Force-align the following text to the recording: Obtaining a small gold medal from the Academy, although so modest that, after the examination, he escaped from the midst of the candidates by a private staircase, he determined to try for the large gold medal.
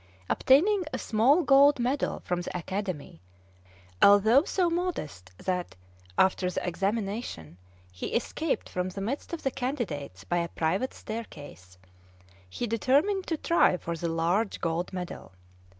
Obtaining 0.31 0.83
a 0.91 0.97
small 0.97 1.43
gold 1.43 1.77
medal 1.77 2.21
from 2.21 2.41
the 2.41 2.57
Academy, 2.57 3.21
although 4.01 4.43
so 4.43 4.67
modest 4.67 5.31
that, 5.37 5.75
after 6.17 6.49
the 6.49 6.67
examination, 6.67 7.59
he 7.91 8.15
escaped 8.15 8.67
from 8.67 8.89
the 8.89 8.99
midst 9.01 9.31
of 9.31 9.43
the 9.43 9.51
candidates 9.51 10.23
by 10.23 10.37
a 10.37 10.47
private 10.49 10.95
staircase, 10.95 11.77
he 12.49 12.65
determined 12.65 13.27
to 13.27 13.37
try 13.37 13.77
for 13.77 13.95
the 13.95 14.09
large 14.09 14.59
gold 14.59 14.91
medal. 14.91 15.33